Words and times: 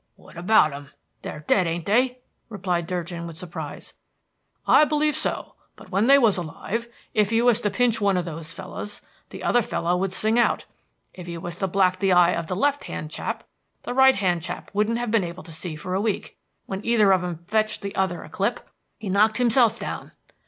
"What 0.15 0.35
about 0.35 0.73
'em, 0.73 0.89
they're 1.21 1.41
dead, 1.41 1.67
ain't 1.67 1.85
they?" 1.85 2.21
replied 2.49 2.87
Durgin, 2.87 3.27
with 3.27 3.37
surprise. 3.37 3.93
"I 4.65 4.83
believe 4.83 5.15
so; 5.15 5.53
but 5.75 5.91
when 5.91 6.07
they 6.07 6.17
was 6.17 6.37
alive, 6.37 6.87
if 7.13 7.31
you 7.31 7.45
was 7.45 7.61
to 7.61 7.69
pinch 7.69 8.01
one 8.01 8.17
of 8.17 8.25
those 8.25 8.51
fellows, 8.51 9.03
the 9.29 9.43
other 9.43 9.61
fellow 9.61 9.95
would 9.95 10.11
sing 10.11 10.39
out. 10.39 10.65
If 11.13 11.27
you 11.27 11.39
was 11.39 11.57
to 11.57 11.67
black 11.67 11.99
the 11.99 12.13
eye 12.13 12.31
of 12.31 12.47
the 12.47 12.55
left 12.55 12.85
hand 12.85 13.11
chap, 13.11 13.43
the 13.83 13.93
right 13.93 14.15
hand 14.15 14.41
chap 14.41 14.71
wouldn't 14.73 14.97
have 14.97 15.11
been 15.11 15.23
able 15.23 15.43
to 15.43 15.53
see 15.53 15.75
for 15.75 15.93
a 15.93 16.01
week. 16.01 16.35
When 16.65 16.83
either 16.83 17.11
of 17.11 17.23
'em 17.23 17.45
fetched 17.45 17.83
the 17.83 17.93
other 17.95 18.23
a 18.23 18.29
clip, 18.29 18.67
he 18.97 19.07
knocked 19.07 19.37
himself 19.37 19.79
down. 19.79 20.13